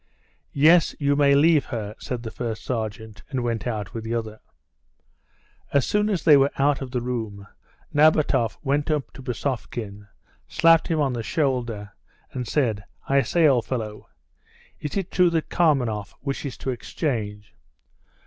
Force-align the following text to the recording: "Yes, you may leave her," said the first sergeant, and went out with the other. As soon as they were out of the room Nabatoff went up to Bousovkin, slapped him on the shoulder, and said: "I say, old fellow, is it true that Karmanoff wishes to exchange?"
"Yes, 0.55 0.95
you 0.99 1.15
may 1.15 1.35
leave 1.35 1.65
her," 1.65 1.93
said 1.99 2.23
the 2.23 2.31
first 2.31 2.63
sergeant, 2.63 3.21
and 3.29 3.43
went 3.43 3.67
out 3.67 3.93
with 3.93 4.03
the 4.03 4.15
other. 4.15 4.39
As 5.73 5.85
soon 5.85 6.09
as 6.09 6.23
they 6.23 6.35
were 6.35 6.49
out 6.57 6.81
of 6.81 6.89
the 6.89 7.01
room 7.03 7.45
Nabatoff 7.93 8.57
went 8.63 8.89
up 8.89 9.11
to 9.13 9.21
Bousovkin, 9.21 10.07
slapped 10.47 10.87
him 10.87 10.99
on 10.99 11.13
the 11.13 11.21
shoulder, 11.21 11.91
and 12.31 12.47
said: 12.47 12.83
"I 13.07 13.21
say, 13.21 13.45
old 13.47 13.67
fellow, 13.67 14.09
is 14.79 14.97
it 14.97 15.11
true 15.11 15.29
that 15.29 15.49
Karmanoff 15.51 16.15
wishes 16.23 16.57
to 16.57 16.71
exchange?" 16.71 17.53